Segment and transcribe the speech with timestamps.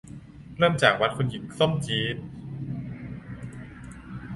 [0.57, 2.17] เริ่มจากวัดคุณหญิงส้มจีน